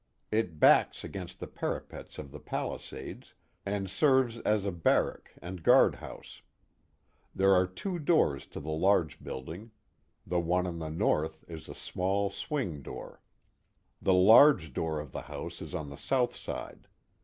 It 0.31 0.59
backs 0.59 1.03
against 1.03 1.39
the 1.39 1.45
parapet 1.45 2.17
of 2.17 2.31
the 2.31 2.39
palisades, 2.39 3.35
and 3.67 3.87
serves 3.87 4.39
as 4.39 4.65
a 4.65 4.71
barrack 4.71 5.35
and 5.43 5.61
guaid 5.61 5.93
house. 5.97 6.41
There 7.35 7.53
arc 7.53 7.75
two 7.75 7.99
doors 7.99 8.47
to 8.47 8.59
the 8.59 8.71
large 8.71 9.23
building, 9.23 9.69
the 10.25 10.39
one 10.39 10.65
on 10.65 10.79
the 10.79 10.89
north 10.89 11.45
is 11.47 11.69
a 11.69 11.75
small 11.75 12.31
swing 12.31 12.81
door. 12.81 13.21
The 14.01 14.15
large 14.15 14.73
door 14.73 14.99
of 14.99 15.11
the 15.11 15.21
house 15.29 15.61
is 15.61 15.75
on 15.75 15.91
the 15.91 15.97
south 15.99 16.35
side. 16.35 16.87